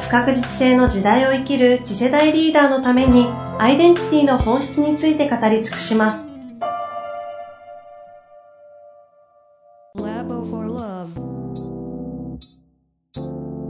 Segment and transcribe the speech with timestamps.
[0.00, 3.26] 不確実性の時代を生きる次世代リーダーのために
[3.58, 6.24] アイデンティティの本質について語り尽くします。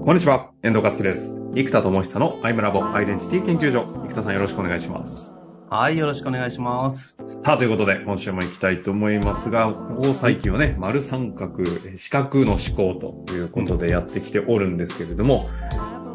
[0.05, 1.39] こんにちは、遠藤和樹です。
[1.55, 3.85] 生田智久のアイムラボアイデンティティ研究所。
[4.09, 5.39] 生田さんよろしくお願いします。
[5.71, 7.19] はい、よろしくお願いします。
[7.45, 11.63] さあ、ということで、今週も行きたいと思いますが、ここ最近はね、丸三角、
[11.99, 15.47] 四角の思考ということでやってきておるんですけれども、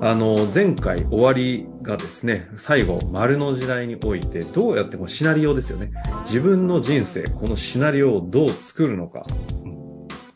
[0.01, 5.91] あの、前回終わりがですね、最後、丸の時代において、どうやってこのシナリオですよね。
[6.25, 9.23] 自分の人生、このシナリオをどう作るのか。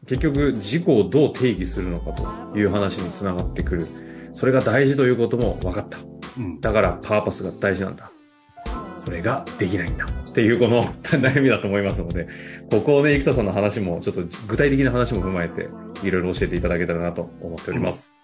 [0.06, 3.88] 結局、自己をどう定義するのかという話につながってくる。
[4.34, 5.98] それが大事ということも分かった。
[6.38, 8.12] うん、だから、パーパスが大事なんだ。
[9.08, 12.28] それができないんだっていうこの 悩みだと思いますので、
[12.70, 15.70] ここをね、生田さんの話も、ちょっと具体的な話も踏まえて、
[16.04, 18.14] いろいろ教えていただけたらなと思っております。
[18.14, 18.17] うん、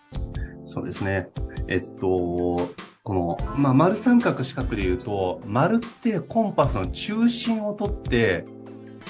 [0.73, 1.29] そうですね。
[1.67, 2.67] えっと、
[3.03, 8.45] この、まあ、丸三角四角で言うと、丸ってコンパスの中心を取って、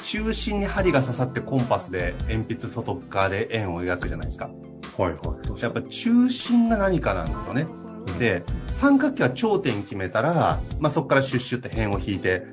[0.03, 4.49] 中心に針が刺さってコンパスで鉛筆外側で円を描くじゃないですか。
[4.97, 5.61] はいはい。
[5.61, 7.65] やっぱ中心が何かなんですよね。
[8.19, 12.45] で、三角形は頂点決めたら、まあ、そこからシュッシュって辺を引いて、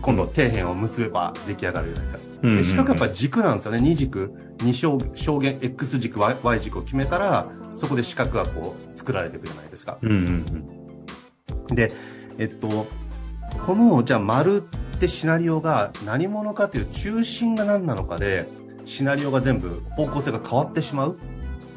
[0.00, 2.48] 今度底辺を結べば出来上がるじゃないですか。
[2.48, 3.80] で四角やっぱ軸なんですよね。
[3.80, 9.98] 二軸、二象象限、X 軸、y, y 軸を決めたら、そこで四角がこう作られていくじゃないですか。
[10.02, 10.44] うんうん
[11.70, 11.92] うん、で、
[12.38, 12.86] えっと、
[13.66, 14.62] この、じゃあ丸
[14.96, 18.46] ってシナリオが何者かという中心が何なのかで、
[18.84, 21.18] シナリオが全部方向性が変わってしまう。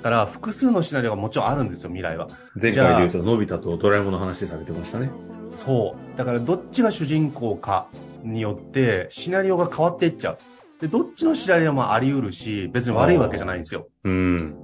[0.06, 2.28] から複数のシナリオがもちろんあるんですよ、未来は。
[2.62, 5.10] 前回で言うと、のび太とドラえもんの話されてましたね。
[5.46, 6.18] そう。
[6.18, 7.88] だからどっちが主人公か
[8.24, 10.38] によってシナリオが変わっていっちゃう。
[10.82, 13.88] で、どっちのシナリオもあり得るし、別に悪いわけじゃないんですよ。
[14.04, 14.56] うん。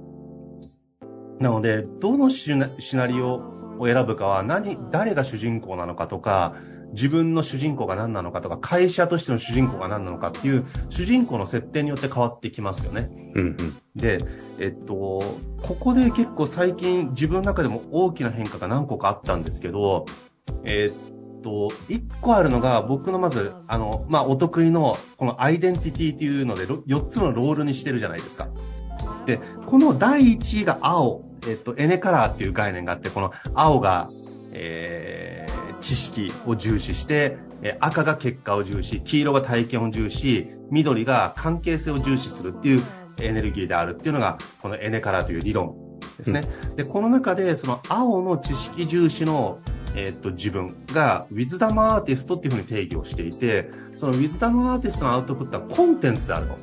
[1.40, 3.34] なので、どのシナリオ
[3.78, 6.54] を選ぶかは何、誰が主人公なのかとか、
[6.92, 13.10] 自分の主人公が何なのかとか、会社としての主人公が何なのかっていう、主人公の設定によって変わってきますよね。
[13.34, 14.18] うんうん、で、
[14.58, 14.94] えっと、
[15.62, 20.04] ここで結構最近自分の中でも大きな変化が何個かあったんですけど、
[20.64, 28.48] えっと、一個あるのが僕のまず、あの、まあ、お得意のこのアイデンティティっていうので、4つのロールにしてるじゃないですか。
[29.26, 34.10] で、この第1位が青、えっと、エネカラーっていう概念があって、この青が、
[34.52, 37.38] えー、知識を重視して、
[37.80, 42.82] 赤が結果を重視、黄色が体験を重視、緑が関係性を重視するっていう
[43.20, 45.76] エネルギーであるっていうのが、このエネカラという理論
[46.18, 46.42] ですね。
[46.64, 49.60] うん、で、この中で、その青の知識重視の、
[49.94, 56.56] えー、っと、自分が、ウィズダムアーティストっていうふうに定義をしていて、そのウィズダムアーティストのアウトプットはコンテンツであると。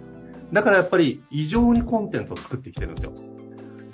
[0.51, 3.13] だからやっぱり異常にコンテンツを作ってきてるんですよ。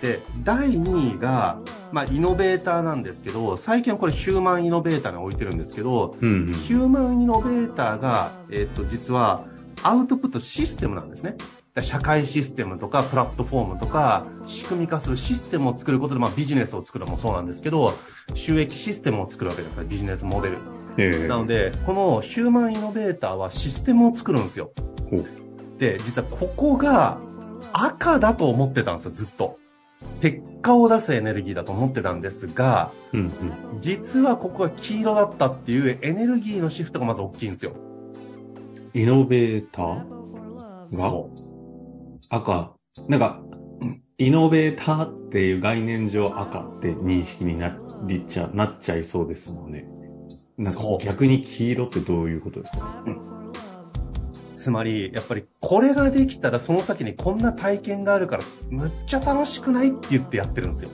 [0.01, 1.59] で、第2位が、
[1.91, 9.45] まあ、イノベーターなんですけど、最近はこれヒューマンイノベーターに置いてるんですけど、うんうん、ヒューマンイノベーターが、えっ、と、実は
[9.83, 11.35] アウトプットシステムなんですね。
[11.81, 17.93] 社会システムとかプラットフォームとか仕組み化するシステムを作ることで、まあ、ビジネスを作るのもそうなんですけど、
[18.33, 20.57] 収益システムを作るわけですから、ビジネスモデル。
[20.97, 24.71] えー、なので、このヒューマンイノベーターはシステムを作るんですよ。
[25.77, 27.19] で、実はここが
[27.73, 29.59] 赤だと思ってたんですよ、ずっと。
[30.21, 33.31] 結果を出すエネルギーだと思ってたんですが、うんうん、
[33.81, 37.73] 実はここが黄色だったっていうエネルギーのシフトがまず大きいんですよ。
[38.93, 41.13] イノベーターが？
[42.35, 42.73] 赤。
[43.07, 43.41] なんか、
[44.17, 49.87] イノベーターっていう概念上赤って認識になりちゃ、なっちゃいそうですもんね。
[50.57, 53.35] なんか逆に黄色ってどういうことですか、うん
[54.55, 60.89] つまり、やっぱりこれができたらその先にこんな体験があるから、むっちゃ楽しくないって言ってやってるんですよ。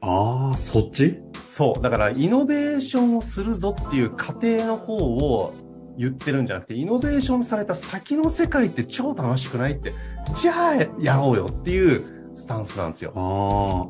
[0.00, 1.18] ああ、そっち？
[1.48, 1.82] そう。
[1.82, 5.52] だから、イノベーションをするぞっていう過程の方を
[5.98, 9.92] 言ってるんじゃなくて、イノベーションされた先の世界って超楽しくないって、
[10.40, 13.12] じゃあやろうよっていうスタンスなんですよ。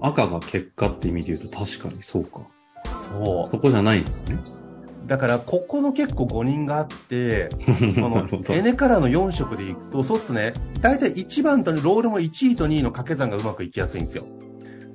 [0.01, 2.41] ああ、赤が結果って意味で言うと確かにそうか。
[2.87, 3.51] そう。
[3.51, 4.39] そこじゃないんですね。
[5.07, 7.49] だから、ここの結構5人があって、
[7.97, 14.25] この、エネからの4色でいくと、そうするとね、大体1番とロールも1位と2位の掛け算がうまくいきやすいんですよ。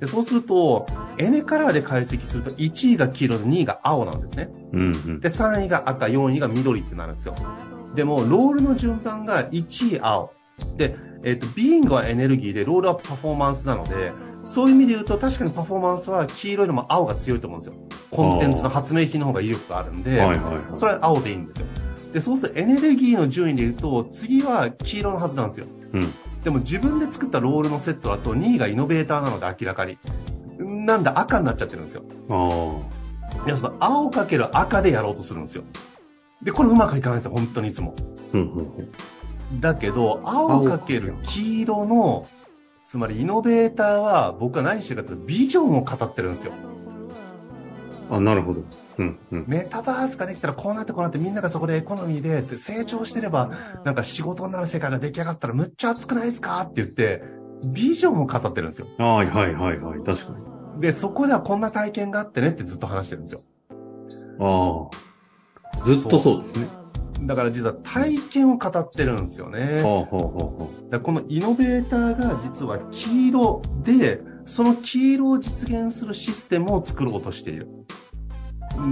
[0.00, 0.86] でそうすると、
[1.18, 4.48] エネカラーで解析すると、1位が黄色で2位が青なんですね。
[4.72, 5.20] うんうん。
[5.20, 7.34] で、3位が赤、4位が緑ってなるんですよ。
[7.94, 10.32] でも、ロールの順番が1位青。
[10.76, 14.12] で、えっ、と、ビーイングはエネルギーで、ロールはパフォーマンスなので、
[14.44, 17.74] そういう意味で言うと、確かにパフォーマンスは黄色よりも青が強いと思うんですよ。
[18.10, 20.16] コンテンツの発明品の方が威力があるんで。
[20.74, 21.66] それは青でいいんですよ。
[22.12, 25.66] で、そうするとエネルギーの順位で言うと、次は黄色のはずなんですよ。
[25.92, 26.12] うん。
[26.48, 29.98] でも自分で作ったロールのセットだと2位がイノベーターなので明らかに。
[30.58, 32.04] なんだ赤になっちゃってるんですよ。
[32.30, 33.46] ああ。
[33.46, 35.64] いや、その青かける赤でやろうとするんですよ。
[36.42, 37.94] で、これうまくいかないんですよ、本当にいつも。
[38.32, 38.74] うんうん
[39.52, 39.60] うん。
[39.60, 42.24] だけど、青かける黄色の、
[42.86, 46.52] つまりイノベーターは僕は何してるかというとビジョンを語ってるんですよ。
[48.10, 48.62] あ、なるほど。
[48.98, 49.44] うんうん。
[49.46, 53.50] メタバースができたらこうなってこうなってみんながそこでエコノミーでって成長してれば
[53.84, 57.22] なんか仕事になる世界が出来上がったらむっちゃ熱くないですかって言って
[57.72, 58.86] ビジョンを語ってるんですよ。
[58.98, 60.00] はいはいはいはい。
[60.04, 60.32] 確か
[60.76, 60.80] に。
[60.80, 63.42] で、そこではこんな体験があってねってずっと話してるんですよ。
[64.40, 64.88] あ
[65.82, 65.84] あ。
[65.84, 66.68] ずっとそうですね。
[67.22, 69.82] だから実は体験を語ってるんですよね。
[69.82, 77.68] はあはあはあはだこのイノベーターが実は黄色で、その黄色を実現するシステムを作ろうとしている。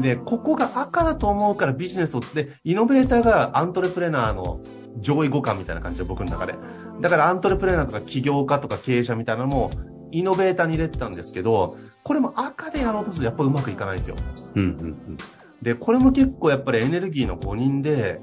[0.01, 4.61] で、ここが赤だと思うからビジネスを、で、イノベーターがアントレプレナーの
[5.01, 6.55] 上位互換みたいな感じで僕の中で。
[7.01, 9.71] だからアントレプレナーとか起業家とか経営者みたいなのも
[10.11, 14.17] イノベーターに入れてたんですけど、これも赤でやろうとするとやっぱうまくいかないんですよ。
[14.55, 15.17] うんうん
[15.63, 18.21] で、これも結構やっぱりエネルギーの誤認で、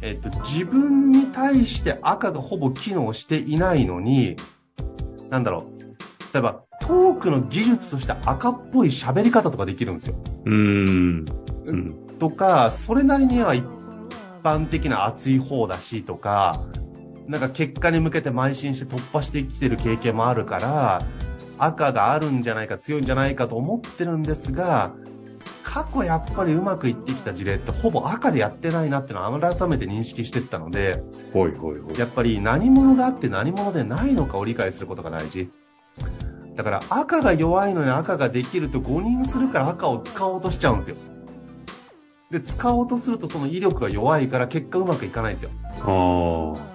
[0.00, 4.36] えっと、自分に対して赤がほぼ機能していないのに、
[5.30, 5.73] なんだろう。
[6.34, 10.16] 例えば、トークの技術として赤っぽい喋り方とかできるんですよ。
[10.44, 10.52] うん。
[10.52, 11.24] うーん。
[11.66, 11.94] うん。
[12.18, 13.64] とか、それなりには一
[14.42, 16.60] 般的な熱い方だしとか、
[17.28, 20.98] なんか結果に向けて邁進して突破してきてる経験もあるから、
[21.56, 24.92] 赤があるんじゃないか強いんじゃないかと思ってるんですが、
[25.62, 31.00] 過去やっぱりうまくいってきた事例ってほぼ赤でやってないなっていうのを改めて認識していったので、
[31.32, 31.98] ほいほいほい。
[31.98, 35.48] やっぱり何者があって何者でないのかを理解することが大事。
[36.54, 40.96] だから赤が弱いのに赤ができると誤認するから赤を使おうとしちゃうんですよ。
[42.30, 45.50] で、使おうとするとその威力が弱いから結果うまくいかないんですよ。
[45.82, 46.74] ああ。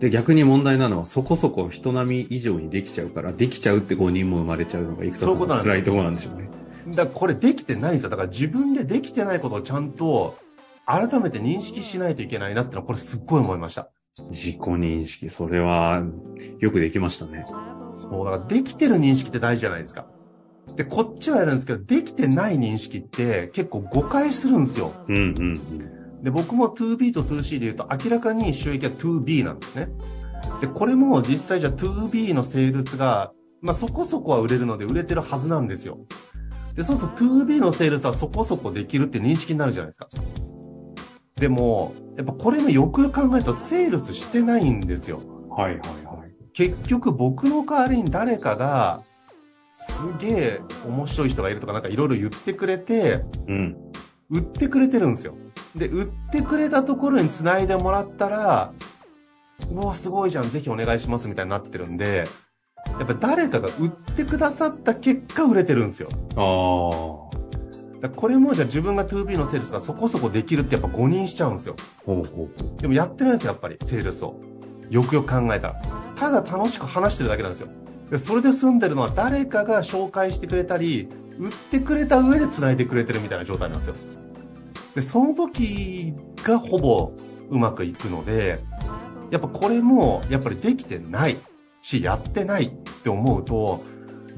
[0.00, 6.50] で、逆に問題なのは、そこそこ人並み以上にできちゃうから、できちゃうって5人も生まれちゃうのが、いくそういうことなんですよ辛いところなんでしょうね。
[6.88, 8.10] だからこれできてないんですよ。
[8.10, 10.36] だから自分でできてないことをちゃんと
[10.86, 13.90] 改めて認識しないといけないなってのはこれすっごい思いました。
[14.30, 16.02] 自己認識、それは、
[16.58, 17.44] よくできましたね。
[18.02, 20.06] そう、だからできてる認識って大事じゃないですか。
[20.76, 24.92] で、こっちはやるんですけど、できてない認識って結構誤解するんですよ。
[25.08, 29.88] うんうんで、僕も 2B と 2C で言うと明らかに収益は 2B なんですね。
[30.60, 35.98] で、これも実際じゃあ 2B のセールスが、まあそこそこは売れるので売れてるはずなんですよ。
[36.76, 40.08] で、そうすると 2B のセールスはそこそこできるって認識になるじゃないですか。
[41.34, 45.18] でも、やっぱこれもよくよく考えるとセールスしてないんですよ。
[45.18, 45.48] うん。
[45.48, 46.11] はいはいはい。
[46.52, 49.02] 結局僕の代わりに誰かが、
[49.72, 53.76] すげえ面白い人がいるとかなんかいろいろ言ってくれて、うん。
[54.30, 55.34] 売ってくれてるんですよ。
[55.74, 58.72] で、売ってくれたところに繋いでもらったら、
[59.70, 62.24] うわ、すごいじゃん、ぜひお願いしますみたいになってるんで、
[62.98, 66.08] やっぱ誰かが売ってくださった結果売れてるんですよ。
[66.36, 67.42] ああ。
[68.00, 71.76] だこれもじゃあ自分が 2B のセールスがそこそこできるってやっぱ誤認しちゃうんですよ。
[72.04, 72.26] ほうほう
[72.58, 72.80] ほう。
[72.80, 74.40] でもやってないんですよ、やっぱり、セールスを。
[74.90, 76.11] よくよく考えたら。
[76.22, 77.68] ただ楽しく話してるだけなんですよ。
[78.08, 83.94] でそれで済んでるのは誰かが紹介してくれたり、売ってくれた上で繋いでくれてるみたいな状態なんですよ。
[84.94, 86.14] で、その時
[86.44, 87.12] がほぼ
[87.50, 88.60] うまくいくので、
[89.32, 91.38] やっぱこれも、やっぱりできてない
[91.80, 93.82] し、やってないって思うと、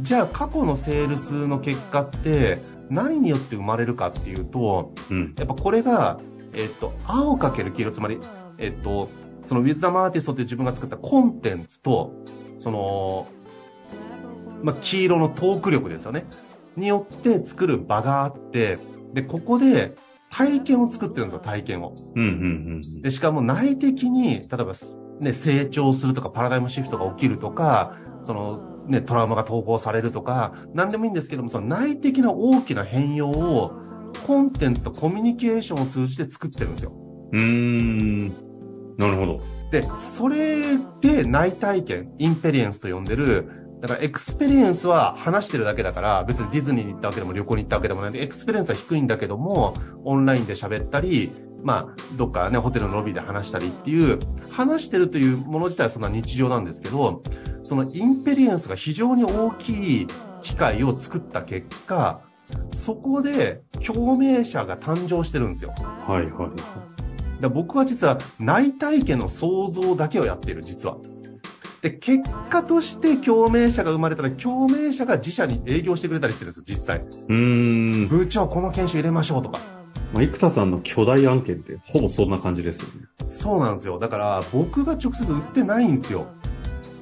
[0.00, 5.34] じゃあ過去のセールスの結果って何によって生まれるかっていうと、うん。
[5.36, 6.18] やっぱこれが、
[6.54, 8.18] えっと、青かける黄色、つまり、
[8.56, 9.10] えっと、
[9.44, 12.12] そのウィズダムアーティストっていう自分が作ったコンテンツと、
[12.58, 13.26] その、
[14.62, 16.24] まあ、黄色のトーク力ですよね。
[16.76, 18.78] によって作る場があって、
[19.12, 19.94] で、ここで
[20.30, 21.94] 体験を作ってるんですよ、体験を。
[22.16, 23.02] うんうんうん。
[23.02, 33.72] で、しかも内的に、例えばす、ね、成長するとか、パラダイムシフトが起きるとか、その、ね、トラウマが統合されるとか、何でもいいんですけども、その内的な大きな変容を、
[34.26, 36.92] コンテンツとコミュニケーションを通じて作ってるんですよ。
[37.32, 38.53] うーん。
[38.98, 39.40] なるほど。
[39.70, 43.48] で、それで内体験、 inperience と呼んでる、
[43.80, 49.74] だから experience は話してるだけだから、別にディズニーに行ったわけでも旅行に行ったわけでもないんで、 experience は低いんだけども、
[50.04, 51.30] オンラインで喋ったり、
[51.62, 54.18] まあ、どっかね、ホテルのロビーで話したりっていう、
[54.50, 57.22] 話してるというもの自体はそんな日常なんですけど、
[57.62, 60.06] そのインペリエンスが非常に大きい
[60.42, 62.20] 機械を作った結果、
[62.74, 65.74] そこで共鳴者が誕生してるんですよ。
[66.06, 66.93] はいはい。
[67.44, 70.96] だ僕は実は内体験の想像だけをやっている、実は。
[71.82, 76.98] で、結果として共鳴者が生まれたら、共鳴者が自社に営業してくれたりしてるんですよ、実際。
[77.00, 78.08] うーん。
[78.08, 79.60] 部長、この研修入れましょうとか。
[80.14, 83.06] まあ、生田さんの巨大案件ってほぼそんな感じですよね。
[83.26, 83.98] そうなんですよ。
[83.98, 86.26] だから、僕が直接売ってないんですよ。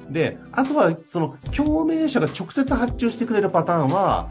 [0.09, 4.27] で、あとは、その、共鳴者が直接発注してくれるパターンは、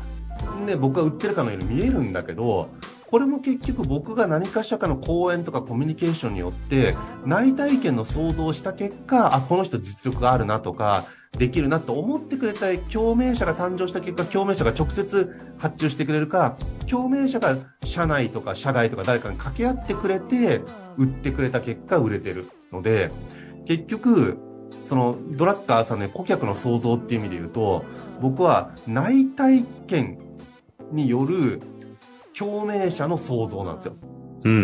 [0.66, 2.68] ね、僕が売ってるかのように見えるんだけど、
[3.12, 16.56] これも結局僕が何かしらかの講演とかコミュニケーションによって内体験の想像をした結果、あ、この人実力があるなとか、できるなと思ってくれた共鳴者が誕生した結果、共鳴者が直接発注してくれるか、
[16.88, 20.62] 共鳴者が社内とか社外とか誰かに掛け合ってくれて、
[20.96, 23.10] 売ってくれた結果売れてるので、
[23.66, 24.38] 結局、
[24.86, 27.84] そのドラッカーさんの顧客の想像っていう意味で言うと、
[28.22, 30.18] 僕は内体験
[30.92, 31.60] による
[32.38, 33.96] 共鳴者の想像なんですよ。
[34.44, 34.60] うんうんう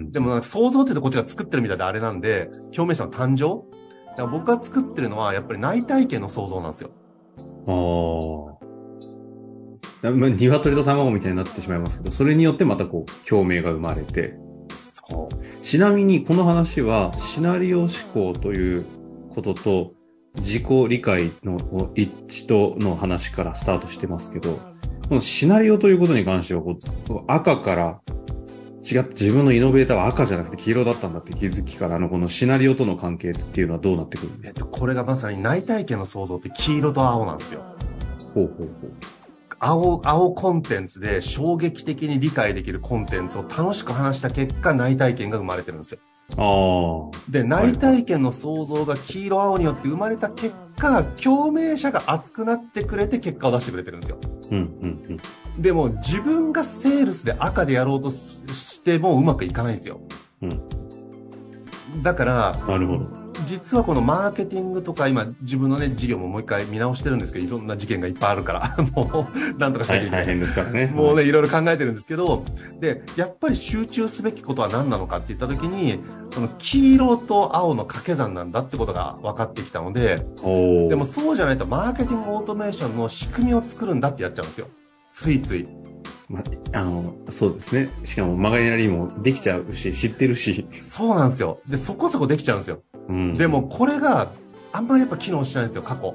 [0.00, 0.12] ん。
[0.12, 3.64] でもなんか想像って言うとこっちが作ってるみたいであれなんで、共鳴者の誕生？
[4.10, 6.90] だから僕が作ってるのはやっぱり内体験の想像なんですよ。
[7.66, 8.58] ああ。
[10.00, 14.36] まあ、鶏と卵みたいになってしまいますけど、それによってまたこう、共鳴が生まれて。
[14.76, 15.64] そう。
[15.64, 18.84] ちなみに、この話は、シナリオ思考という
[19.34, 19.92] ことと、
[20.36, 21.58] 自己理解の
[21.96, 22.12] 一
[22.44, 24.60] 致との話からスタートしてますけど、
[25.08, 28.00] このシナリオということに関しては、こう赤から、
[28.84, 34.60] 違って自分のイノベーターは赤じゃなくて黄色だったんだって気づきからのこのシナリオとの関係っていうのはどうなってくるんですか？
[34.64, 37.62] えっと、これがまさに内体験の想像って黄色と青なんですよ。
[38.34, 38.92] ほうほうほう。
[39.58, 46.00] 青、青コンテンツで衝撃的に理解できるコンテンツを楽しく話した結果、内体験が生まれてるんですよ。
[46.36, 47.30] ああ。
[47.30, 54.18] で、内体験の想像が黄色青によって生まれた結果、共鳴者が熱くなってくれて結果を出してくれてるんですよ。
[54.50, 55.20] うんうん
[55.56, 55.62] うん。
[55.62, 60.00] でも自分がセールスで赤でやろうとししてもうまくいかないんですよ。
[60.42, 62.02] うん。
[62.02, 63.27] だから、なるほど。
[63.46, 70.24] 実はこのマーケティングとか今自分のね、事業ももう一回見直してるんですけど、いろんな事件がいっぱいあるから、 もう、なんとかしなきゃいけない。
[70.24, 70.86] 大変ですからね。
[70.86, 72.44] もうね、いろいろ考えてるんですけど、
[72.80, 80.16] で、やっぱり集中すべきことは何なのかって言った時に、その黄色と青の掛け算なんだってことが分かってきたので、
[80.88, 84.66] でもそうじゃないとマーケティングオートメーションの仕組みを作るんだってやっちゃうんですよ。
[85.10, 85.66] ついつい。
[86.28, 86.42] ま
[86.72, 87.88] あの、そうですね。
[88.04, 90.66] しかも曲がりなりもできちゃうし、知ってるし。
[90.78, 91.60] そうなんですよ。
[91.66, 92.82] で、そこそこできちゃうんですよ。
[93.08, 93.34] うん。
[93.34, 94.30] でもこれが
[94.72, 96.14] あんまりやっぱ機能してないんですよ、過去。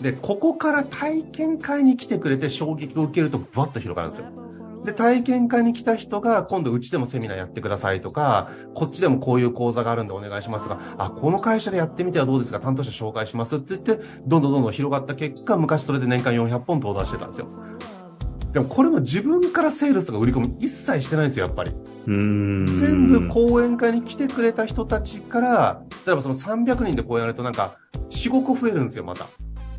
[0.00, 4.26] で、ここから体験会に来てくれて衝撃を受けるとブワッと広がるんですよ。
[4.84, 12.60] で、体験会に来た人が今度うちでもセミナーやってくださいとか、こっちでもこういう講座があるんでお願いしますが、あ、この会社でやってみてはどうですか？
[12.60, 17.48] 担当者紹介しますって言って、どんどんどんどん広がった結果、昔それで年間400本登壇してたんですよ。
[18.56, 21.72] でもこれも自分からセールスとか売り込み一切してないんですよ、やっぱり。
[21.72, 22.12] うー
[22.62, 22.64] ん。
[22.64, 27.76] 全部講演会に来てくれた人たちから、例えばその300人で講演やるとなんか、
[28.08, 29.26] 4、5個増えるんですよ、また。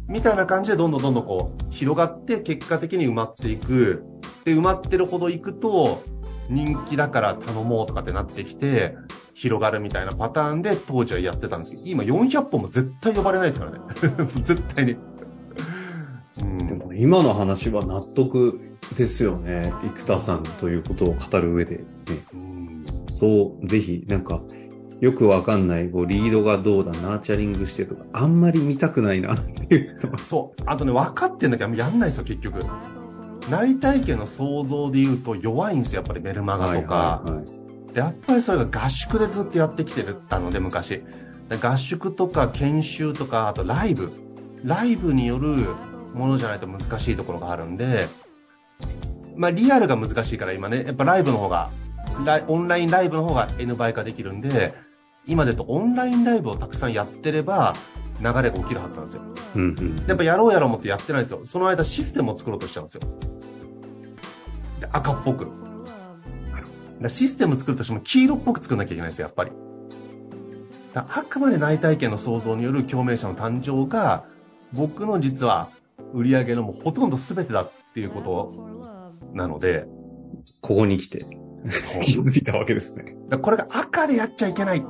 [0.08, 4.04] みたいな感じでどんどんどんどんこう、広がって結果的に埋まっていく。
[4.46, 6.04] で、埋まってるほどいくと、
[6.48, 8.96] 人気だから頼もうとかってなってきて、
[9.34, 13.80] 広がるみたいなパターンで当時はやってたんですけど、今400本も絶対呼ばれないですからね。
[14.46, 14.98] 絶対に。
[16.42, 18.60] うんでも今の話は納得
[18.96, 19.74] ですよね。
[19.96, 21.84] 生田さんということを語る上で、ね。
[22.34, 22.86] うん
[23.20, 24.42] そう、ぜひ、なんか、
[25.00, 30.00] よくわかんない、こう、リードがどうだ、ナーチャリングしてとか、あんまり見たくないなっていう。
[30.24, 30.64] そう。
[30.68, 32.60] あとね、分かってんだけど、やんないですよ、結局。
[33.50, 36.96] 内体験の想像で言うと弱いんですよ、やっぱりメルマガとか。
[36.96, 37.68] はいはいはい
[37.98, 41.02] で、やっぱりそれが合宿でずっとやってきてるたので、昔。
[41.50, 44.12] で合宿とか研修とか、あとライブ。
[44.64, 45.68] ライブによる
[46.14, 48.08] ものじゃないと難しいところがあるんで、
[49.36, 51.70] まあリアルが難しいから今ね、やっぱライブの方が、
[52.48, 54.74] オンラインライブの方が N 倍化できるんで、
[55.28, 57.74] 今でとオンラインライブをたくさんやってれば、
[58.22, 59.22] 流れが起きるはずなんですよ。
[59.56, 59.96] うんうん。
[60.08, 61.42] やっぱやろうやろう思ってやってないんですよ。
[61.44, 63.02] その間システムを作ろうとしちゃうんですよ。
[64.80, 65.48] で赤っぽく。
[67.00, 69.52] だシステム作るとしても黄色っぽく作んなきゃいけないんですよ、やっぱり。
[70.94, 74.24] だあくまで内体験の創造による共鳴者の誕生が、
[74.74, 75.70] 僕の実は
[76.14, 79.86] 売り上げのもうほとんど全てだっていうことなので、
[80.62, 81.26] ここに来て
[82.04, 83.16] 気づいたわけですね。
[83.42, 84.82] これが赤でやっちゃいけない。
[84.82, 84.86] で、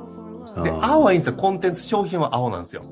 [0.80, 1.34] 青はいいんですよ。
[1.34, 2.82] コンテンツ、商品は青なんですよ。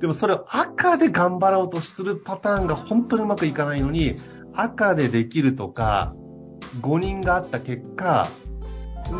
[0.00, 4.16] でもそれを赤で頑張ろうとするパターンが本当にうまくいかないのに、
[4.54, 6.14] 赤でできるとか、
[6.80, 8.28] 5人があった結果、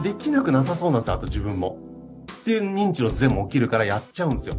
[0.02, 1.78] できなくなさそうなんですよ、あと自分も。
[2.40, 4.54] っていう認知のズレも起きるからやっちゃうんですよ。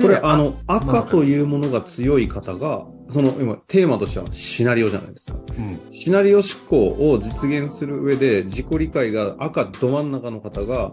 [0.00, 5.38] これ、あの、赤というものが強い方が、その、今、テーマとしてはシナリオじゃないですか。
[5.58, 10.92] うん、シナリオ思考を実現する上で、自己理解が赤ど真ん中の方が、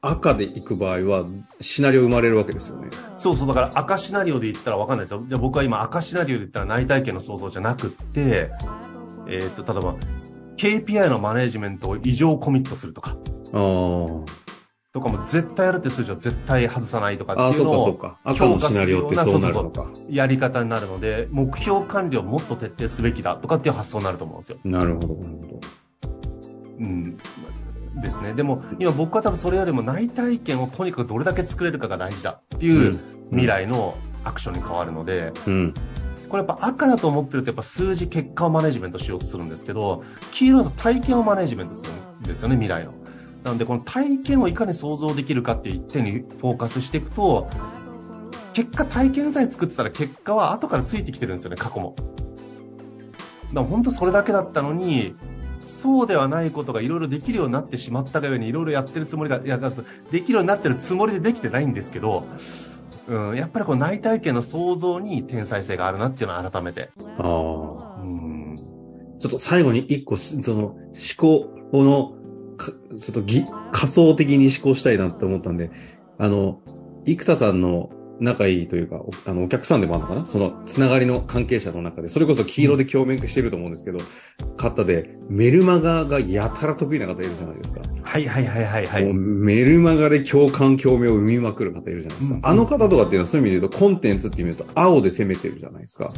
[0.00, 1.26] 赤で行く場合は、
[1.60, 2.88] シナリオ生まれるわけですよね。
[3.16, 5.22] そうそう、だから赤シナリオで言ったらわかんないですよ。
[5.26, 8.50] じゃあ僕は今赤シナリオで言ったら内体験の想像じゃなくって、
[9.28, 9.96] えー、っと、例えば、
[10.56, 13.16] KPI のマネジメントを異常コミットするとか。
[13.52, 14.45] ああ。
[14.96, 17.92] とかも絶対やるって数字は絶対外さないとかっていうのを
[18.34, 24.58] 強化するようなそうそうそうやり方になるので、目標管理をもっと徹底すべきだとかっていう発想になると思うんですよ。
[24.64, 25.60] なるほど、なるほど。
[26.78, 27.18] うん。
[28.00, 28.32] ですね。
[28.32, 32.98] でも、今僕は多分それよりも内体験をとにかくどれだけ作れるかが大事だっていう
[33.32, 35.74] 未来のアクションに変わるので、うん、
[36.30, 42.94] これやっぱ赤だと思ってるとやっぱ数字結果をマネジメントしようとするんですけど、黄色だと体験をマネジメントするんですよね、未来の。
[43.46, 47.48] なので、この体験をいかに想像できるかっていう一点にフォーカスしていくと、
[48.52, 51.94] 結果体験さえ作ってたら結果は後からついてきてるんですよね、過去も。
[51.96, 52.08] だか
[53.54, 55.14] ら本当それだけだったのに、
[55.60, 59.58] そうではないことがいろいろできるようになってしまったがゆえにいろいろやってるつもりが、いや、
[60.10, 62.26] できるようになってるつもりでできてないんですけど、
[63.06, 66.90] うん、やっぱりこの内体験の想像に天才性があるなっていうのを改めて。
[67.18, 68.00] ああ。
[68.00, 68.56] うん。
[69.20, 70.78] ちょっと最後に一個、その、思
[71.16, 72.15] 考の
[72.56, 75.70] ちょっとぎ仮想的に思考したいなって思ったんで、
[76.18, 76.60] あの、
[77.04, 80.26] 生田さんの仲いいというか、あの、お客さんでもあるのかな？
[80.26, 83.98] その、つながりの関係者の中で、それこそ黄色で共鳴してると思うんですけど、
[84.56, 87.80] 方で、メルマガがやたら得意な方いるじゃないですか。
[88.02, 89.12] はいはいはいはい、はい。
[89.12, 92.36] メルマガで共感共鳴を生みまくる方いるじゃないですか。
[92.36, 96.08] うん、あの方とかっていうのはそういう意味で言うと、コンテンツっていう意味で言うと、青で攻めてるじゃないですか。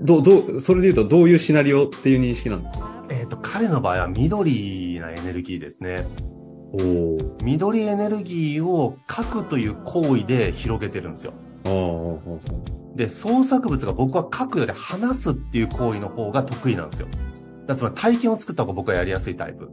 [0.00, 3.04] ど、どう、それで言うとどういうシナリオっていう認識なんですか？
[3.10, 6.06] えっ、ー、と、彼の場合は緑なエネルギーですね。
[6.72, 11.32] お緑エネルギーを書くという行為で広げてるんですよ。
[12.94, 17.08] で、創作物が僕は書くより話すっていう行為の方が得意なんですよ。
[17.66, 19.70] だつまり体験を作った方が僕はやりやすいタイプ。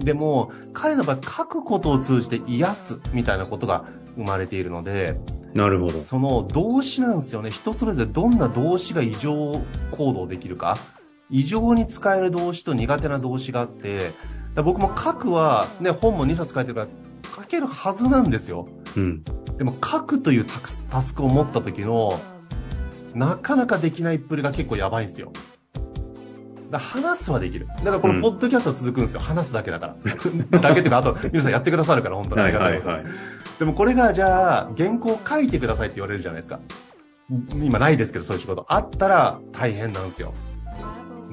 [0.00, 3.84] でも、彼の場合書くことを通じて癒すみたいなことが
[4.16, 5.20] 生まれているので、
[5.54, 6.00] なるほど。
[6.00, 7.50] その動詞なんですよね。
[7.50, 10.76] 人それぞれどんな動詞が異常行動できるか。
[11.30, 14.12] 異常に使える動詞と苦手な動詞があって、
[14.62, 16.88] 僕も書くは、ね、本も2冊書いてるから
[17.36, 18.68] 書けるはずなんですよ。
[18.96, 19.24] うん。
[19.58, 20.46] でも書くという
[20.90, 22.20] タスクを持った時の、
[23.14, 25.32] なかなかできないっぷりが結構やばいんですよ。
[26.70, 27.66] だ話すはできる。
[27.66, 29.20] だからこのポッドキャストは続くんですよ。
[29.20, 29.96] うん、話すだけだから。
[30.60, 32.72] だけっていうか、あと皆さんやってくださるから、本当にありがたい。
[32.72, 33.04] はいはいはい、
[33.58, 36.60] でもこれがじゃあ、原稿書いてくださいって言われるじゃないですか。
[37.54, 38.66] 今ないですけど、そういう仕事。
[38.68, 40.32] あったら大変なんですよ。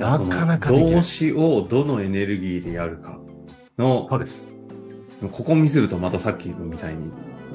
[0.01, 3.19] なかなか動詞をどのエネルギーでやるか
[3.77, 4.43] の、そうです。
[5.31, 7.11] ここ見せるとまたさっきみたいに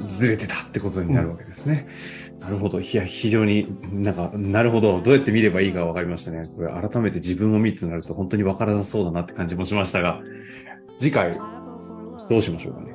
[0.06, 1.88] ずれてたってことになるわけですね。
[2.34, 2.80] うん、なるほど。
[2.80, 5.00] いや、非常になんか、なるほど。
[5.00, 6.42] どうやって見ればいいかわかりましたね。
[6.54, 10.20] これ改めて自分を見てなると本当にわからなそうだなって感じもしましたが、
[10.98, 11.32] 次回、
[12.28, 12.94] どうしましょうかね。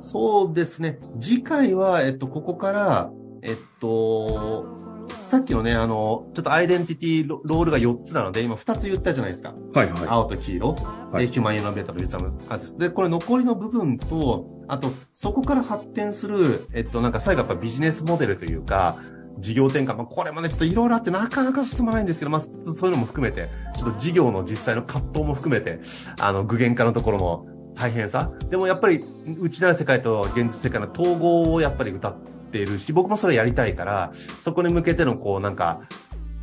[0.00, 0.98] そうですね。
[1.20, 3.10] 次回は、えっと、ここから、
[3.42, 4.83] えっと、
[5.24, 9.54] さっきのね、あの、ちょっとアイデンティティロールが4つなので、今2つ言ったじゃないですか。
[9.72, 10.02] はいはい。
[10.06, 10.74] 青と黄色。
[11.10, 12.80] はい、ヒューマンイノベーターのウィサムアーティスト。
[12.80, 18.98] で、これ残りの部分と、あと、そこから発展する、えっと、なんか最後やっぱビジネスモデルというか、
[19.38, 19.96] 事業転換。
[19.96, 22.50] まあ、これもね、ちょっといろいろあってなかなか進まないんですけど、まあ、そ
[22.86, 25.80] ういうのも含めて、ちょっと事業の実際の葛藤も含めて、
[26.20, 28.30] あの、具現化のところの大変さ。
[28.50, 35.80] でもやっぱり、内なる世界と現実世界の統合をやっぱり歌って、っているし、僕もそれやりたいから、そこに向けてのこうなんか、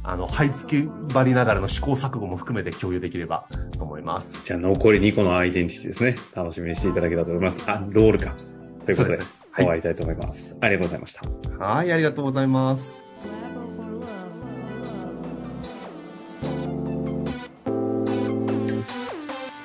[0.04, 4.42] あの、這いつきばりながらの試行錯誤も含めて共有できればと思います。
[4.44, 6.16] じゃあ残り2個のアイデンティティですね。
[6.36, 7.64] 楽しみにしていただけたらと思います。
[7.68, 8.36] あ、ロールか。
[8.86, 10.58] ということで、ではい、終わりたいと思います。
[10.60, 11.66] ありがとうございました。
[11.66, 13.01] はい、ありがとうございます。